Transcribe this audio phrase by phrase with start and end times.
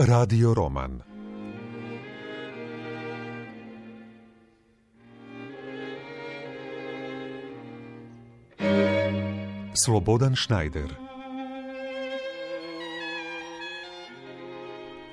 [0.00, 1.04] Radio Roman.
[9.74, 10.88] Slobodan Schneider.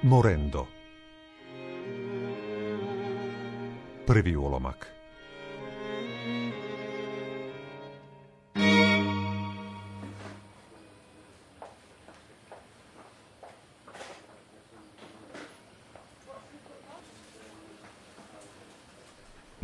[0.03, 0.67] Morendo.
[4.05, 4.96] Prvi ulomak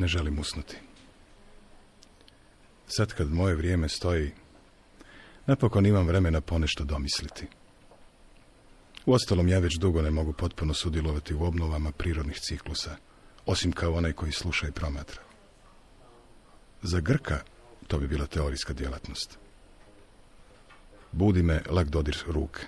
[0.03, 0.75] Ne želim usnuti.
[2.87, 4.31] Sad kad moje vrijeme stoji,
[5.45, 7.47] napokon imam vremena ponešto domisliti.
[9.05, 12.95] Uostalom, ja već dugo ne mogu potpuno sudjelovati u obnovama prirodnih ciklusa,
[13.45, 15.21] osim kao onaj koji sluša i promatra.
[16.81, 17.39] Za Grka
[17.87, 19.37] to bi bila teorijska djelatnost.
[21.11, 22.61] Budi me lak dodir ruke.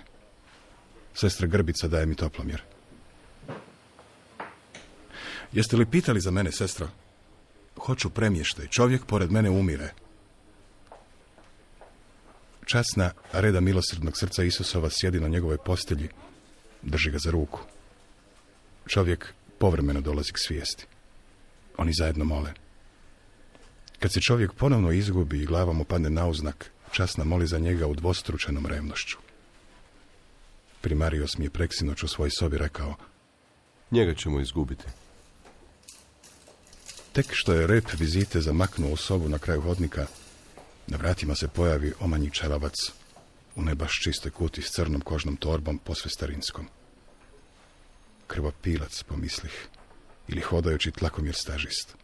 [1.14, 2.62] Sestra Grbica daje mi toplomjer.
[5.52, 6.88] Jeste li pitali za mene, sestro?
[7.78, 8.66] Hoću premještaj.
[8.66, 9.92] Čovjek pored mene umire.
[12.64, 16.08] Časna reda milosrdnog srca Isusova sjedi na njegovoj postelji.
[16.82, 17.60] Drži ga za ruku.
[18.86, 20.86] Čovjek povremeno dolazi k svijesti.
[21.76, 22.52] Oni zajedno mole.
[23.98, 27.86] Kad se čovjek ponovno izgubi i glava mu padne na uznak, časna moli za njega
[27.86, 29.16] u dvostručenom revnošću.
[30.80, 32.94] Primarios mi je preksinoć u svojoj sobi rekao
[33.90, 34.84] Njega ćemo izgubiti.
[37.16, 40.06] Tek što je rep vizite zamaknuo u sobu na kraju hodnika,
[40.86, 42.74] na vratima se pojavi omanji čaravac
[43.54, 46.66] u ne baš čistoj kuti s crnom kožnom torbom, posve starinskom.
[48.26, 49.68] Krvopilac, pomislih,
[50.28, 51.96] ili hodajući tlakomir stažist.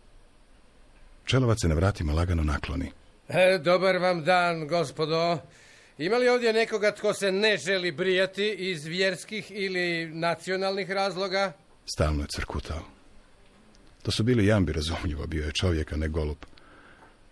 [1.24, 2.92] Čelovac se na vratima lagano nakloni.
[3.28, 5.38] E, dobar vam dan, gospodo.
[5.98, 11.52] Ima li ovdje nekoga tko se ne želi brijati iz vjerskih ili nacionalnih razloga?
[11.86, 13.01] Stalno je crkutao.
[14.02, 16.38] To su bili jambi, razumljivo, bio je čovjek, a ne golub.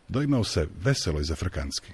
[0.09, 1.93] Doimao se veselo i zafrkanski.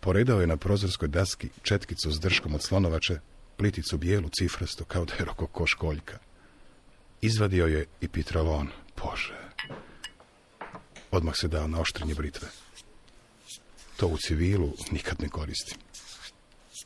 [0.00, 3.18] Poredao je na prozorskoj daski četkicu s drškom od slonovače,
[3.56, 6.18] pliticu bijelu, cifrastu, kao da je roko ko školjka.
[7.20, 8.68] Izvadio je i pitralon.
[9.02, 9.34] Bože.
[11.10, 12.48] Odmah se dao na oštrenje britve.
[13.96, 15.78] To u civilu nikad ne koristim.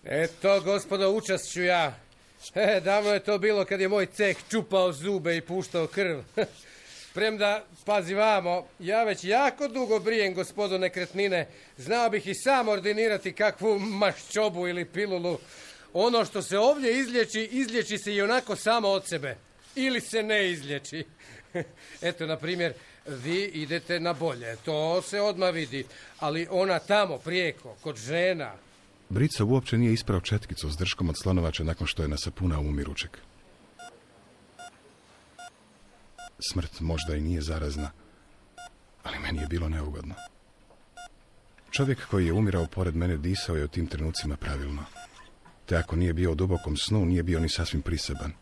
[0.05, 1.99] Eto, gospodo, učast ću ja.
[2.55, 6.21] E, davno je to bilo kad je moj ceh čupao zube i puštao krv.
[7.15, 11.49] Premda, pazi vamo, ja već jako dugo brijem gospodu nekretnine.
[11.77, 15.39] Znao bih i sam ordinirati kakvu maščobu ili pilulu.
[15.93, 19.37] Ono što se ovdje izlječi, izlječi se i onako samo od sebe.
[19.75, 21.05] Ili se ne izlječi.
[22.03, 22.73] Eto, na primjer,
[23.07, 25.85] vi idete na bolje, to se odmah vidi.
[26.19, 28.53] Ali ona tamo, prijeko, kod žena,
[29.11, 33.19] Brica uopće nije isprao četkicu s drškom od slonovače nakon što je nasapunao umiruček.
[36.41, 37.91] Smrt možda i nije zarazna,
[39.03, 40.15] ali meni je bilo neugodno.
[41.71, 44.85] Čovjek koji je umirao pored mene disao je u tim trenucima pravilno.
[45.67, 48.33] Te ako nije bio u dubokom snu, nije bio ni sasvim priseban.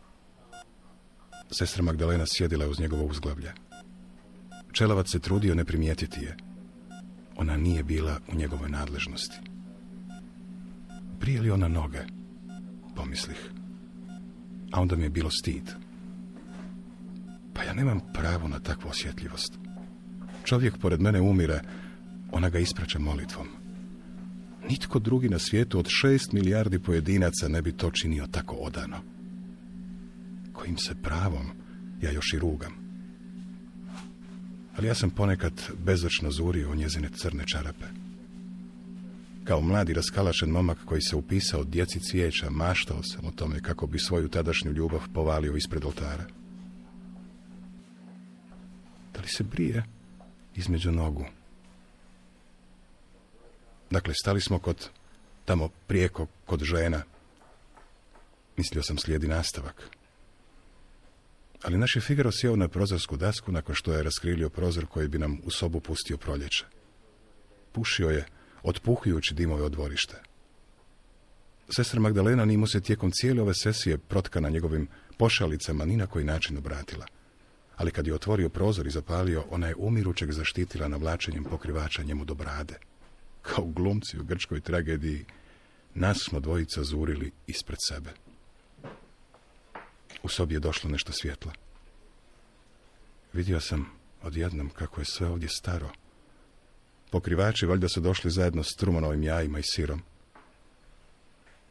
[1.51, 3.53] Sestra Magdalena sjedila je uz njegovo uzglavlje.
[4.73, 6.37] Čelavac se trudio ne primijetiti je.
[7.37, 9.37] Ona nije bila u njegovoj nadležnosti.
[11.21, 12.01] Prije li ona noge?
[12.97, 13.51] Pomislih.
[14.73, 15.88] A onda mi je bilo stid.
[17.59, 19.59] Pa ja nemam pravo na takvu osjetljivost.
[20.45, 21.61] Čovjek pored mene umire,
[22.33, 23.47] ona ga ispraća molitvom.
[24.71, 28.97] Nitko drugi na svijetu od šest milijardi pojedinaca ne bi to činio tako odano.
[30.53, 31.47] Kojim se pravom
[32.03, 32.73] ja još i rugam.
[34.77, 37.87] Ali ja sam ponekad bezočno zurio u njezine crne čarape.
[39.45, 43.99] Kao mladi raskalašen momak koji se upisao djeci cvijeća, maštao sam o tome kako bi
[43.99, 46.25] svoju tadašnju ljubav povalio ispred oltara.
[49.29, 49.83] Da li se brije
[50.57, 51.25] između nogu?
[53.91, 54.89] Dakle, stali smo kod,
[55.45, 57.03] tamo prijeko, kod žena.
[58.57, 59.91] Mislio sam slijedi nastavak.
[61.63, 65.19] Ali naš je Figaro sjeo na prozorsku dasku nakon što je raskrilio prozor koji bi
[65.19, 66.65] nam u sobu pustio proljeće.
[67.73, 68.27] Pušio je,
[68.63, 70.23] otpuhujući dimove od dvorište.
[71.69, 74.89] Sestra Magdalena nije mu se tijekom cijele ove sesije protka na njegovim
[75.19, 77.18] pošalicama ni na koji način obratila.
[77.79, 82.35] Ali kad je otvorio prozor i zapalio, ona je umirućeg zaštitila navlačenjem pokrivača njemu do
[82.35, 82.75] brade.
[83.43, 85.25] Kao glumci u grčkoj tragediji,
[85.95, 88.11] nas smo dvojica zurili ispred sebe.
[90.23, 91.53] U sobi je došlo nešto svjetla.
[93.33, 93.87] Vidio sam
[94.23, 95.91] odjednom kako je sve ovdje staro.
[97.11, 100.03] Pokrivači valjda su došli zajedno s trumanovim jajima i sirom.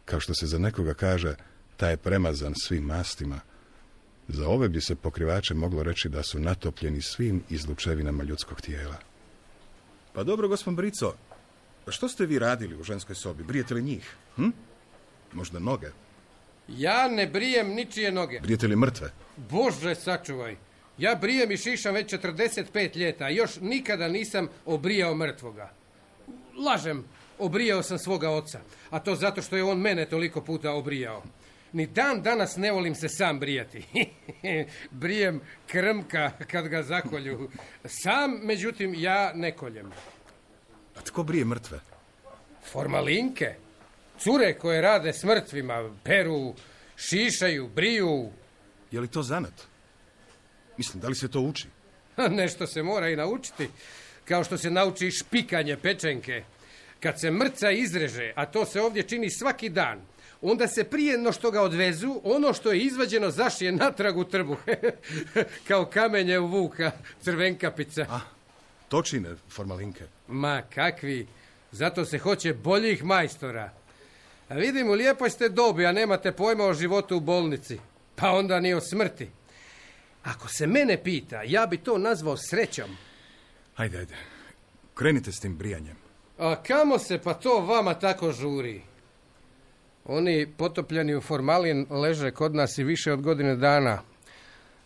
[0.05, 1.35] Kao što se za nekoga kaže,
[1.77, 3.39] taj je premazan svim mastima.
[4.27, 8.97] Za ove bi se pokrivače moglo reći da su natopljeni svim izlučevinama ljudskog tijela.
[10.13, 11.13] Pa dobro, gospod Brico,
[11.87, 13.43] što ste vi radili u ženskoj sobi?
[13.43, 14.15] Brijete li njih?
[14.35, 14.49] Hm?
[15.33, 15.87] Možda noge?
[16.67, 18.39] Ja ne brijem ničije noge.
[18.39, 19.11] Brijete li mrtve?
[19.49, 20.55] Bože, sačuvaj.
[20.97, 25.71] Ja brijem i šišam već 45 ljeta, a još nikada nisam obrijao mrtvoga.
[26.65, 27.03] Lažem,
[27.39, 28.59] obrijao sam svoga oca,
[28.89, 31.23] a to zato što je on mene toliko puta obrijao.
[31.73, 33.83] Ni dan danas ne volim se sam brijati.
[34.91, 37.49] Brijem krmka kad ga zakolju.
[37.85, 39.91] Sam, međutim, ja ne koljem.
[40.95, 41.79] A tko brije mrtve?
[42.71, 43.55] Formalinke.
[44.19, 46.53] Cure koje rade s mrtvima, peru,
[46.95, 48.29] šišaju, briju.
[48.91, 49.53] Je li to zanat?
[50.77, 51.67] Mislim, da li se to uči?
[52.29, 53.69] Nešto se mora i naučiti.
[54.25, 56.43] Kao što se nauči špikanje pečenke.
[56.99, 60.01] Kad se mrca izreže, a to se ovdje čini svaki dan,
[60.41, 64.57] onda se prije no što ga odvezu, ono što je izvađeno zašije natrag u trbu.
[65.67, 66.91] Kao kamenje u vuka,
[67.21, 68.05] crvenkapica.
[68.09, 68.19] A,
[68.87, 70.03] to čine formalinke.
[70.27, 71.27] Ma kakvi,
[71.71, 73.71] zato se hoće boljih majstora.
[74.49, 77.79] A vidim, u lijepoj ste dobi, a nemate pojma o životu u bolnici.
[78.15, 79.29] Pa onda ni o smrti.
[80.23, 82.97] Ako se mene pita, ja bi to nazvao srećom.
[83.75, 84.15] Ajde, ajde.
[84.93, 85.95] Krenite s tim brijanjem.
[86.37, 88.81] A kamo se pa to vama tako žuri?
[90.07, 93.99] Oni potopljeni u formalin leže kod nas i više od godine dana,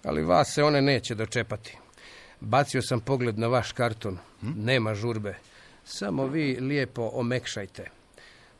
[0.03, 1.77] ali vas se one neće dočepati.
[2.39, 4.17] Bacio sam pogled na vaš karton.
[4.41, 5.35] Nema žurbe.
[5.83, 7.85] Samo vi lijepo omekšajte.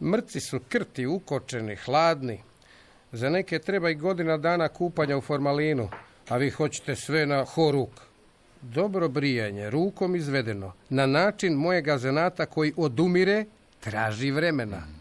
[0.01, 2.41] Mrci su krti, ukočeni, hladni.
[3.11, 5.89] Za neke treba i godina dana kupanja u formalinu,
[6.29, 7.89] a vi hoćete sve na horuk.
[8.61, 13.45] Dobro brijanje, rukom izvedeno, na način mojega zanata koji odumire,
[13.79, 15.00] traži vremena.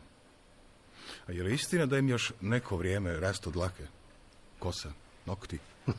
[1.30, 3.82] A je li istina da im još neko vrijeme rastu dlake?
[4.58, 4.92] Kosa,
[5.26, 5.58] nokti?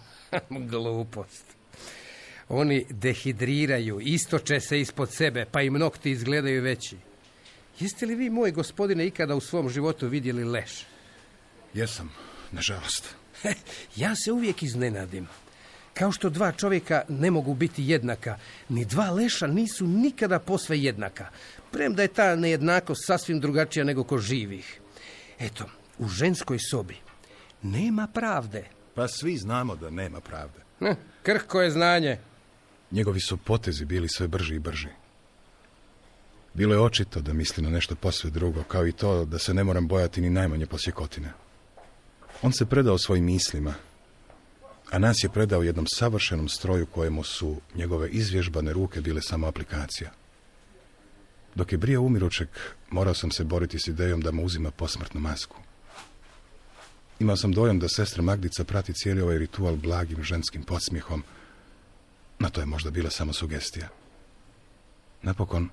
[0.72, 1.46] Glupost.
[2.50, 6.98] Oni dehidriraju, istoče se ispod sebe, pa im nokti izgledaju veći.
[7.80, 10.86] Jeste li vi, moj gospodine, ikada u svom životu vidjeli leš?
[11.74, 12.12] Jesam,
[12.52, 13.16] nažalost.
[13.96, 15.28] ja se uvijek iznenadim.
[15.94, 18.38] Kao što dva čovjeka ne mogu biti jednaka,
[18.70, 21.30] ni dva leša nisu nikada posve jednaka.
[21.72, 24.81] Premda je ta nejednakost sasvim drugačija nego kod živih.
[25.42, 25.66] Eto,
[26.00, 26.96] u ženskoj sobi
[27.62, 28.66] nema pravde.
[28.96, 30.60] Pa svi znamo da nema pravde.
[30.80, 32.18] Hm, krhko je znanje.
[32.92, 34.88] Njegovi su potezi bili sve brži i brži.
[36.54, 39.64] Bilo je očito da misli na nešto posve drugo, kao i to da se ne
[39.64, 41.34] moram bojati ni najmanje posjekotine.
[42.42, 43.74] On se predao svojim mislima,
[44.92, 50.12] a nas je predao jednom savršenom stroju kojemu su njegove izvježbane ruke bile samo aplikacija.
[51.56, 52.50] Dok je brio umiruček,
[52.90, 55.58] morao sam se boriti s idejom da mu uzima posmrtnu masku.
[57.20, 61.24] Imao sam dojam da sestra Magdica prati cijeli ovaj ritual blagim ženskim podsmjehom,
[62.40, 63.90] no to je možda bila samo sugestija.
[65.22, 65.70] Napokon,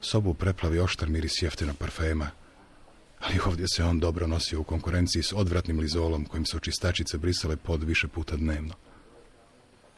[0.00, 2.30] sobu preplavi oštar miris jeftinog parfema,
[3.20, 7.56] ali ovdje se on dobro nosio u konkurenciji s odvratnim lizolom kojim su čistačice brisale
[7.56, 8.74] pod više puta dnevno.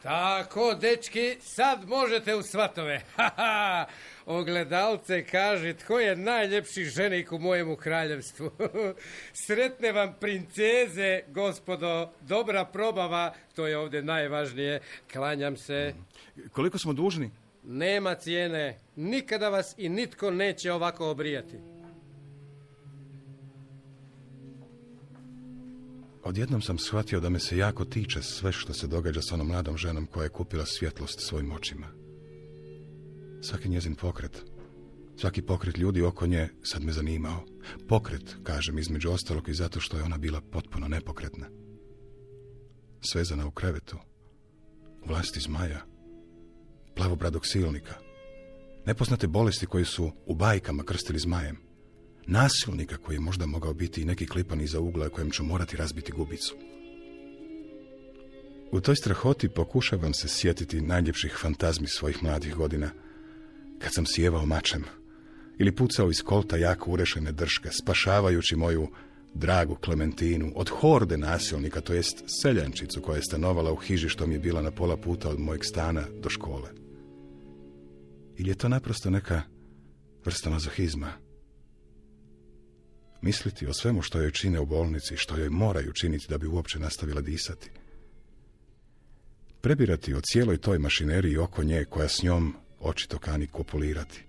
[0.05, 3.01] Tako, dečki, sad možete u svatove.
[3.17, 3.87] Haha,
[4.27, 8.51] ogledalce kaže tko je najljepši ženik u mojemu kraljevstvu.
[9.47, 14.81] Sretne vam princeze, gospodo, dobra probava, to je ovdje najvažnije.
[15.13, 15.95] Klanjam se.
[16.53, 17.31] Koliko smo dužni?
[17.63, 21.74] Nema cijene, nikada vas i nitko neće ovako obrijati.
[26.25, 29.77] Odjednom sam shvatio da me se jako tiče sve što se događa s onom mladom
[29.77, 31.87] ženom koja je kupila svjetlost svojim očima.
[33.43, 34.45] Svaki njezin pokret,
[35.17, 37.45] svaki pokret ljudi oko nje sad me zanimao.
[37.89, 41.47] Pokret, kažem, između ostalog i zato što je ona bila potpuno nepokretna.
[43.01, 43.97] Svezana u krevetu,
[45.07, 45.85] vlasti zmaja,
[46.97, 47.95] plavobradog silnika,
[48.87, 51.64] nepoznate bolesti koji su u bajkama krstili zmajem,
[52.27, 56.13] nasilnika koji je možda mogao biti i neki klipan iza ugla kojem ću morati razbiti
[56.13, 56.55] gubicu.
[58.73, 62.91] U toj strahoti pokušavam se sjetiti najljepših fantazmi svojih mladih godina,
[63.79, 64.85] kad sam sjevao mačem
[65.59, 68.89] ili pucao iz kolta jako urešene drške, spašavajući moju
[69.35, 74.35] dragu Klementinu od horde nasilnika, to jest seljančicu koja je stanovala u hiži što mi
[74.35, 76.71] je bila na pola puta od mojeg stana do škole.
[78.37, 79.43] Ili je to naprosto neka
[80.25, 81.24] vrsta mazohizma?
[83.25, 86.79] Misliti o svemu što joj čine u bolnici, što joj moraju činiti da bi uopće
[86.79, 87.71] nastavila disati.
[89.61, 94.25] Prebirati o cijeloj toj mašineriji oko nje koja s njom očito kani kopulirati.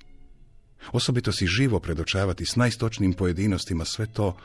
[0.91, 4.37] Osobito si živo predočavati s najstočnijim pojedinostima sve to,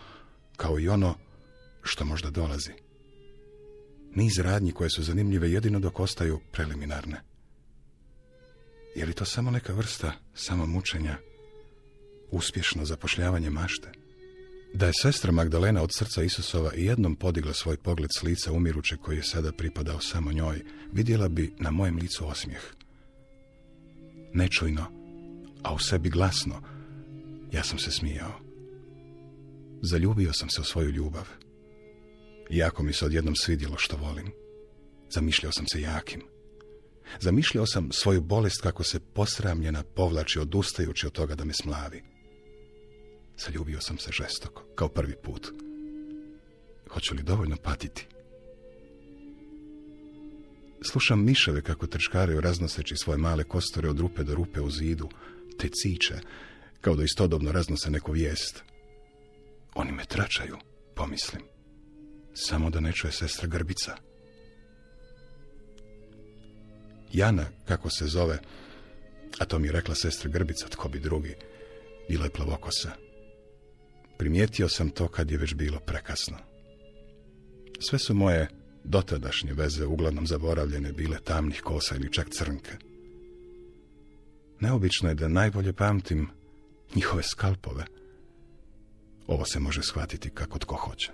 [0.57, 1.15] kao i ono
[1.83, 2.73] što možda dolazi.
[4.15, 7.23] Niz radnji koje su zanimljive jedino dok ostaju preliminarne.
[8.97, 11.17] Je li to samo neka vrsta samomučenja,
[12.31, 14.00] uspješno zapošljavanje mašte?
[14.75, 18.97] Da je sestra Magdalena od srca Isusova i jednom podigla svoj pogled s lica umiruće
[18.97, 20.63] koji je sada pripadao samo njoj,
[20.93, 22.63] vidjela bi na mojem licu osmijeh.
[24.33, 24.87] Nečujno,
[25.63, 26.63] a u sebi glasno,
[27.53, 28.41] ja sam se smijao.
[29.83, 31.29] Zaljubio sam se u svoju ljubav.
[32.51, 34.33] Jako mi se odjednom svidjelo što volim.
[35.11, 36.23] Zamišljao sam se jakim.
[37.21, 42.10] Zamišljao sam svoju bolest kako se posramljena povlači odustajući od toga da me smlavi.
[43.45, 45.53] Zaljubio sam se žestoko, kao prvi put.
[46.89, 48.07] Hoću li dovoljno patiti?
[50.83, 55.09] Slušam miševe kako trčkaraju raznoseći svoje male kostore od rupe do rupe u zidu,
[55.59, 56.15] te ciče,
[56.81, 58.63] kao da istodobno raznose neku vijest.
[59.75, 60.57] Oni me tračaju,
[60.95, 61.43] pomislim.
[62.35, 63.97] Samo da ne čuje sestra Grbica.
[67.13, 68.39] Jana, kako se zove,
[69.39, 71.35] a to mi je rekla sestra Grbica, tko bi drugi,
[72.09, 73.10] bila je plavokosa.
[74.21, 76.37] Primijetio sam to kad je već bilo prekasno.
[77.81, 78.49] Sve su moje
[78.85, 82.73] dotadašnje veze uglavnom zaboravljene bile tamnih kosa ili čak crnke.
[84.61, 86.29] Neobično je da najbolje pamtim
[86.95, 87.85] njihove skalpove.
[89.27, 91.13] Ovo se može shvatiti kako tko hoće.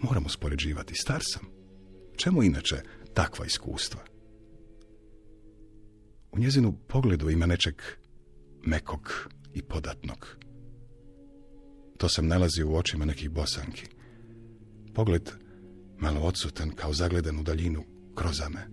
[0.00, 1.42] Moram uspoređivati, star sam.
[2.16, 2.76] Čemu inače
[3.14, 4.00] takva iskustva?
[6.32, 7.82] U njezinu pogledu ima nečeg
[8.66, 10.43] mekog i podatnog.
[11.96, 13.86] To sam nalazio u očima nekih bosanki.
[14.94, 15.30] Pogled
[15.98, 17.84] malo odsutan kao zagledan u daljinu
[18.14, 18.68] krozame.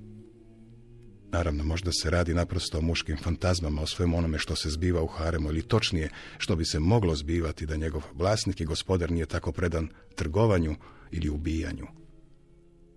[1.32, 5.08] Naravno, možda se radi naprosto o muškim fantazmama, o svemu onome što se zbiva u
[5.08, 9.52] haremu, ili točnije, što bi se moglo zbivati da njegov vlasnik i gospodar nije tako
[9.52, 10.76] predan trgovanju
[11.12, 11.88] ili ubijanju.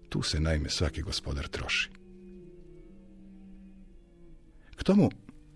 [0.08, 1.90] Tu se naime svaki gospodar troši.
[4.76, 5.10] K tomu,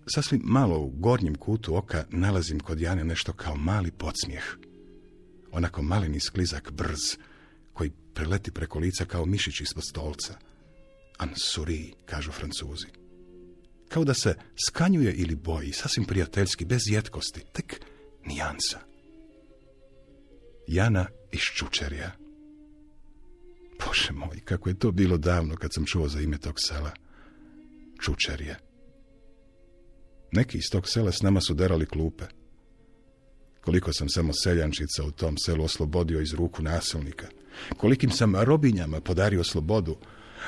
[0.09, 4.45] sasvim malo u gornjem kutu oka nalazim kod Jane nešto kao mali podsmijeh.
[5.53, 7.17] Onako maleni sklizak brz,
[7.73, 10.39] koji preleti preko lica kao mišić ispod stolca.
[11.19, 12.87] Ansuri, kažu francuzi.
[13.89, 14.35] Kao da se
[14.67, 17.81] skanjuje ili boji, sasvim prijateljski, bez jetkosti, tek
[18.25, 18.79] nijansa.
[20.67, 22.13] Jana iz Čučerja.
[23.87, 26.91] Bože moj, kako je to bilo davno kad sam čuo za ime tog sela.
[28.01, 28.68] Čučerje.
[30.33, 32.25] Neki iz tog sela s nama su derali klupe.
[33.61, 37.27] Koliko sam samo seljančica u tom selu oslobodio iz ruku nasilnika.
[37.77, 39.97] Kolikim sam robinjama podario slobodu,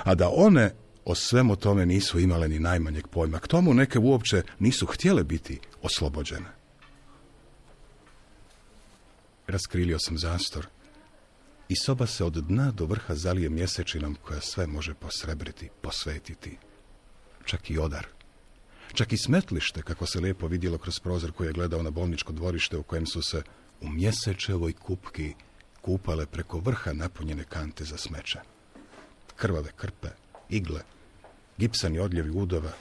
[0.05, 3.39] a da one o svemu tome nisu imale ni najmanjeg pojma.
[3.39, 6.47] K tomu neke uopće nisu htjele biti oslobođene.
[9.47, 10.67] Raskrilio sam zastor
[11.69, 16.59] i soba se od dna do vrha zalije mjesečinom koja sve može posrebriti, posvetiti.
[17.45, 18.07] Čak i odar.
[18.93, 22.77] Čak i smetlište, kako se lijepo vidjelo kroz prozor koji je gledao na bolničko dvorište
[22.77, 23.43] u kojem su se
[23.81, 25.35] u mjesečevoj kupki
[25.81, 28.39] kupale preko vrha napunjene kante za smeće.
[29.37, 30.09] Krvave krpe,
[30.49, 30.81] igle,
[31.59, 32.73] gipsani odljevi udova,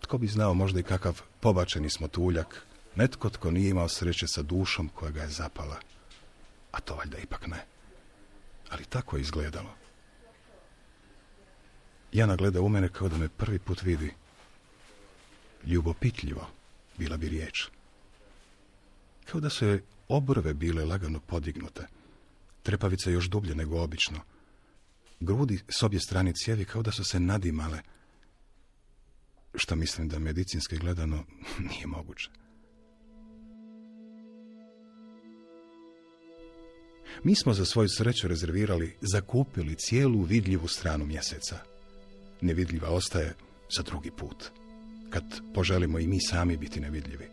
[0.00, 4.42] tko bi znao možda i kakav pobačeni smo tuljak, netko tko nije imao sreće sa
[4.42, 5.76] dušom koja ga je zapala.
[6.72, 7.64] A to valjda ipak ne.
[8.70, 9.70] Ali tako je izgledalo.
[12.12, 14.14] Jana gleda u mene kao da me prvi put vidi.
[15.66, 16.48] Ljubopitljivo,
[16.98, 17.68] bila bi riječ.
[19.24, 21.86] Kao da su je obrve bile lagano podignute.
[22.62, 24.20] Trepavice još dublje nego obično.
[25.20, 27.80] Grudi s obje strane cijevi kao da su se nadimale.
[29.54, 31.24] Što mislim da medicinski gledano
[31.70, 32.30] nije moguće.
[37.22, 41.58] Mi smo za svoju sreću rezervirali, zakupili cijelu vidljivu stranu mjeseca.
[42.40, 43.34] Nevidljiva ostaje
[43.76, 44.50] za drugi put,
[45.10, 45.24] kad
[45.54, 47.28] poželimo i mi sami biti nevidljivi.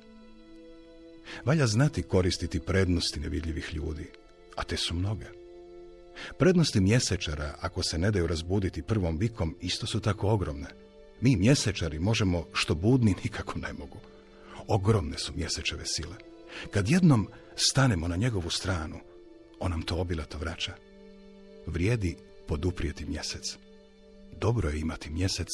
[1.46, 4.08] Valja znati koristiti prednosti nevidljivih ljudi,
[4.56, 5.26] a te su mnoge.
[6.38, 10.68] Prednosti mjesečara, ako se ne daju razbuditi prvom vikom, isto su tako ogromne.
[11.22, 13.98] Mi mjesečari možemo što budni nikako ne mogu.
[14.68, 16.16] Ogromne su mjesečeve sile.
[16.72, 19.00] Kad jednom stanemo na njegovu stranu,
[19.60, 20.74] on nam to obilato vraća.
[21.66, 22.16] Vrijedi
[22.48, 23.58] poduprijeti mjesec.
[24.40, 25.48] Dobro je imati mjesec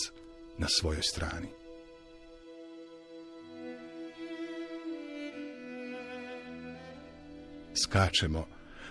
[0.57, 1.47] na svojoj strani.
[7.75, 8.47] Skačemo.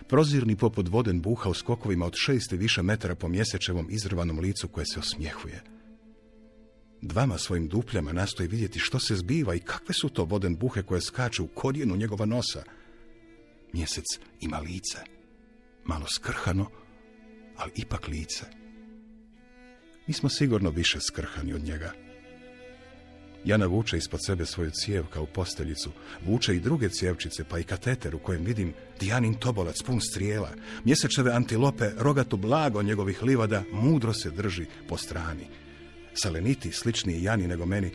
[0.08, 4.68] Prozirni poput voden buha u skokovima od šest i više metara po mjesečevom izrvanom licu
[4.68, 5.62] koje se osmjehuje.
[7.02, 11.00] Dvama svojim dupljama nastoji vidjeti što se zbiva i kakve su to voden buhe koje
[11.00, 12.62] skaču u korijenu njegova nosa.
[13.72, 14.04] Mjesec
[14.40, 14.98] ima lice.
[15.84, 16.66] malo skrhano,
[17.56, 18.44] ali ipak lice.
[20.06, 21.92] Nismo sigurno više skrhani od njega.
[23.44, 25.90] Jana vuče ispod sebe svoju cijev kao posteljicu,
[26.26, 30.50] vuče i druge cijevčice, pa i kateter u kojem vidim Dijanin tobolac pun strijela,
[30.84, 35.46] mjesečeve antilope, rogatu blago njegovih livada, mudro se drži po strani.
[36.14, 37.90] Saleniti, sličniji Jani nego meni,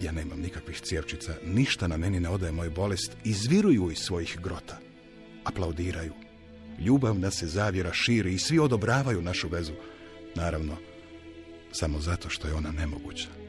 [0.00, 4.78] ja nemam nikakvih cijevčica, ništa na meni ne odaje moj bolest, izviruju iz svojih grota.
[5.44, 6.12] Aplaudiraju.
[6.78, 9.72] Ljubavna se zavjera širi i svi odobravaju našu vezu.
[10.34, 10.76] Naravno,
[11.72, 13.47] samo zato što je ona nemoguća.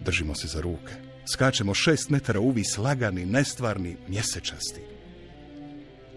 [0.00, 0.92] Držimo se za ruke.
[1.32, 4.80] Skačemo šest metara uvis, lagani, nestvarni, mjesečasti.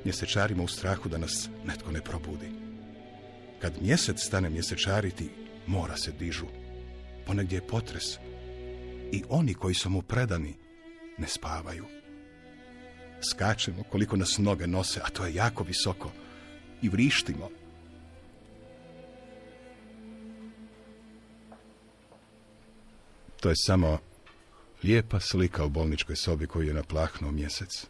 [0.03, 2.51] Mjesečarimo u strahu da nas netko ne probudi.
[3.61, 5.29] Kad mjesec stane mjesečariti,
[5.67, 6.45] mora se dižu.
[7.25, 8.17] Ponegdje je potres.
[9.11, 10.55] I oni koji su mu predani
[11.17, 11.85] ne spavaju.
[13.21, 16.11] Skačemo koliko nas noge nose, a to je jako visoko.
[16.81, 17.49] I vrištimo.
[23.39, 23.99] To je samo
[24.83, 27.87] lijepa slika u bolničkoj sobi koju je naplahnuo mjesec.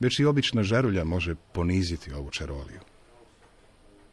[0.00, 2.80] Već i obična žarulja može poniziti ovu čaroliju.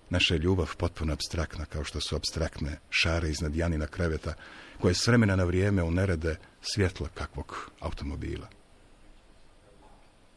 [0.10, 4.33] Naša je ljubav potpuno abstraktna, kao što su abstraktne šare iznad Janina kreveta,
[4.81, 8.48] koje s vremena na vrijeme unerede svjetla kakvog automobila.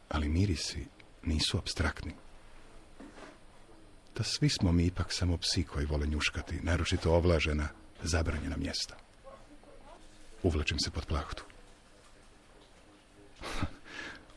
[0.09, 0.85] Ali mirisi
[1.23, 2.13] nisu abstraktni.
[4.15, 7.67] Da svi smo mi ipak samo psi koji vole njuškati, naročito ovlažena,
[8.03, 9.06] zabranjena mjesta.
[10.43, 11.43] Uvlačim se pod plahtu.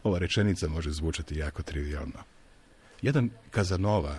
[0.02, 2.24] Ova rečenica može zvučati jako trivialno.
[3.02, 4.18] Jedan Kazanova,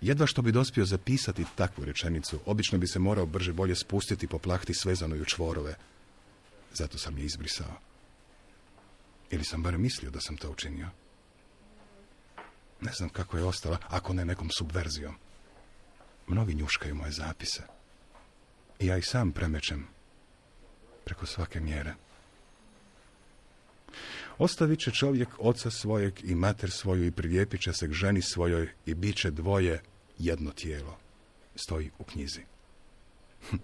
[0.00, 4.38] jedva što bi dospio zapisati takvu rečenicu, obično bi se morao brže bolje spustiti po
[4.38, 5.74] plahti svezano u čvorove.
[6.74, 7.78] Zato sam je izbrisao.
[9.30, 10.88] Ili sam barem mislio da sam to učinio.
[12.80, 15.14] Ne znam kako je ostala, ako ne nekom subverzijom.
[16.26, 17.62] Mnogi njuškaju moje zapise.
[18.78, 19.86] I ja ih sam premečem
[21.04, 21.94] preko svake mjere.
[24.38, 28.68] Ostavit će čovjek oca svojeg i mater svoju i prilijepit će se k ženi svojoj
[28.86, 29.82] i bit će dvoje
[30.18, 30.98] jedno tijelo.
[31.56, 32.40] Stoji u knjizi.
[33.50, 33.56] Hm.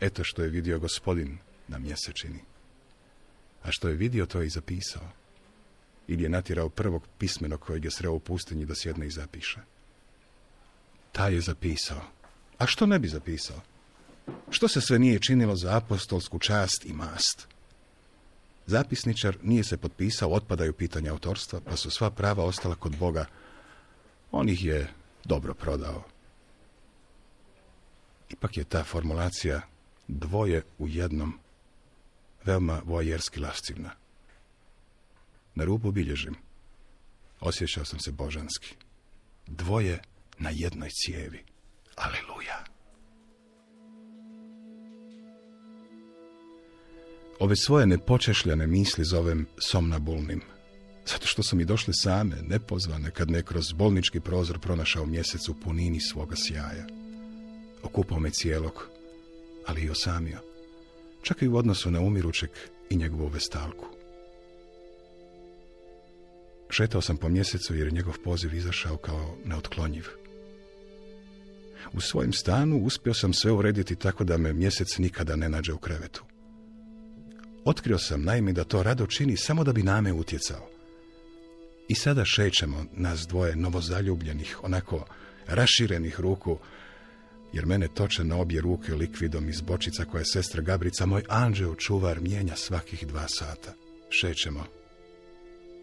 [0.00, 2.40] Eto što je vidio gospodin na mjesečini.
[3.62, 5.12] A što je vidio, to je i zapisao.
[6.08, 9.60] Ili je natjerao prvog pismenog kojeg je sreo u pustinji da sjedne i zapiše.
[11.12, 12.02] Taj je zapisao.
[12.58, 13.60] A što ne bi zapisao?
[14.50, 17.46] Što se sve nije činilo za apostolsku čast i mast?
[18.66, 23.26] Zapisničar nije se potpisao, otpadaju pitanja autorstva, pa su sva prava ostala kod Boga.
[24.32, 24.92] On ih je
[25.24, 26.04] dobro prodao.
[28.28, 29.60] Ipak je ta formulacija
[30.08, 31.38] dvoje u jednom
[32.44, 33.90] veoma voajerski lascivna.
[35.54, 36.34] Na rubu bilježim.
[37.40, 38.74] Osjećao sam se božanski.
[39.46, 40.02] Dvoje
[40.38, 41.44] na jednoj cijevi.
[41.96, 42.75] Aleluja.
[47.38, 50.40] Ove svoje nepočešljane misli zovem somnabulnim,
[51.06, 55.54] zato što su mi došle same, nepozvane, kad ne kroz bolnički prozor pronašao mjesec u
[55.54, 56.86] punini svoga sjaja.
[57.82, 58.88] Okupao me cijelog,
[59.66, 60.38] ali i osamio,
[61.22, 62.50] čak i u odnosu na umirućeg
[62.90, 63.86] i njegovu vestalku.
[66.70, 70.04] Šetao sam po mjesecu jer je njegov poziv izašao kao neotklonjiv.
[71.92, 75.78] U svojem stanu uspio sam sve urediti tako da me mjesec nikada ne nađe u
[75.78, 76.24] krevetu.
[77.66, 80.68] Otkrio sam naime da to rado čini samo da bi name utjecao.
[81.88, 85.06] I sada šećemo nas dvoje novozaljubljenih, onako
[85.46, 86.58] raširenih ruku,
[87.52, 91.74] jer mene toče na obje ruke likvidom iz bočica koje je sestra Gabrica, moj anđeo
[91.74, 93.74] čuvar, mijenja svakih dva sata.
[94.10, 94.64] Šećemo.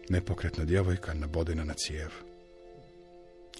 [0.08, 2.10] Nepokretna djevojka nabodena na cijev.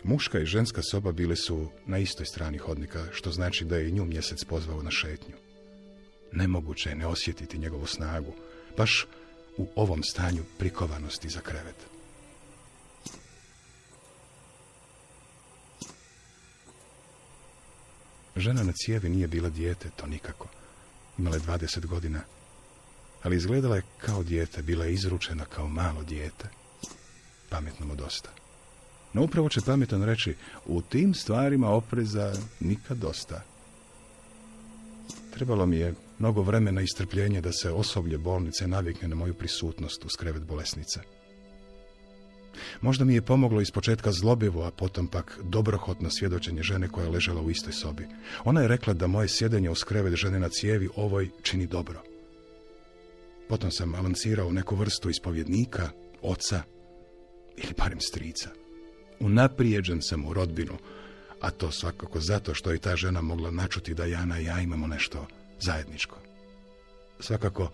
[0.05, 3.93] Muška i ženska soba bili su na istoj strani hodnika, što znači da je i
[3.93, 5.35] nju mjesec pozvao na šetnju.
[6.35, 8.33] Nemoguće je ne osjetiti njegovu snagu,
[8.77, 9.07] baš
[9.57, 11.77] u ovom stanju prikovanosti za krevet.
[18.37, 20.49] Žena na cijevi nije bila dijete, to nikako.
[21.19, 22.21] Imala je 20 godina,
[23.23, 26.49] ali izgledala je kao dijete, bila je izručena kao malo dijete.
[27.51, 28.31] Pametno mu dosta.
[29.13, 33.43] No upravo će pametan reći, u tim stvarima opreza nikad dosta.
[35.35, 40.05] Trebalo mi je mnogo vremena i strpljenja da se osoblje bolnice navikne na moju prisutnost
[40.05, 41.01] uz krevet bolesnice.
[42.81, 47.11] Možda mi je pomoglo iz početka zlobivo, a potom pak dobrohotno svjedočenje žene koja je
[47.11, 48.07] ležala u istoj sobi.
[48.45, 52.03] Ona je rekla da moje sjedenje uz krevet žene na cijevi ovoj čini dobro.
[53.49, 55.91] Potom sam avancirao neku vrstu ispovjednika,
[56.23, 56.63] oca
[57.57, 58.49] ili barem strica.
[59.21, 60.79] Unaprijeđen sam u rodbinu,
[61.41, 64.87] a to svakako zato što je ta žena mogla načuti da Jana i ja imamo
[64.87, 65.27] nešto
[65.65, 66.19] zajedničko.
[67.21, 67.71] Svakako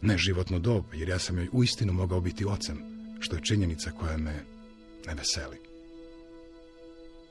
[0.00, 2.78] ne životno dob, jer ja sam joj uistinu mogao biti ocem,
[3.20, 4.44] što je činjenica koja me
[5.06, 5.58] ne veseli.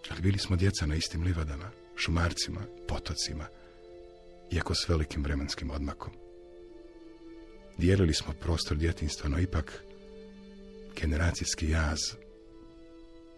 [0.09, 3.45] Ali bili smo djeca na istim livadama, šumarcima, potocima,
[4.51, 6.13] iako s velikim vremenskim odmakom.
[7.77, 9.83] Dijelili smo prostor djetinstva, no ipak
[11.01, 11.99] generacijski jaz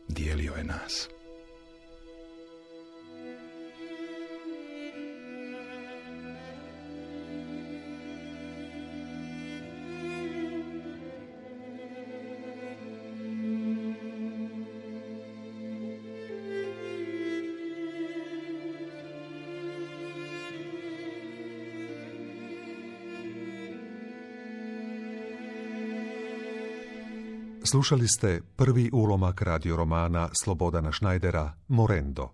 [0.08, 1.10] dijelio je nas.
[27.68, 32.34] Slušali ste prvi ulomak radioromana Slobodana Šnajdera Morendo.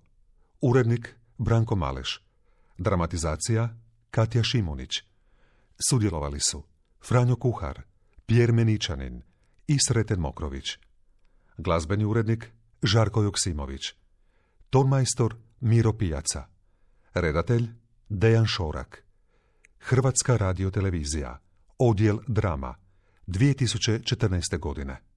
[0.61, 2.23] Urednik Branko Maleš.
[2.77, 3.69] Dramatizacija
[4.09, 4.89] Katja Šimunić.
[5.89, 6.63] Sudjelovali su
[7.07, 7.81] Franjo Kuhar,
[8.25, 9.21] Pjer Meničanin
[9.67, 10.77] i Sreten Mokrović.
[11.57, 12.51] Glazbeni urednik
[12.83, 13.81] Žarko Joksimović.
[14.69, 16.45] Tonmajstor Miro Pijaca.
[17.13, 17.69] Redatelj
[18.09, 19.03] Dejan Šorak.
[19.79, 21.39] Hrvatska radiotelevizija.
[21.77, 22.75] Odjel drama.
[23.27, 24.59] 2014.
[24.59, 25.10] godine.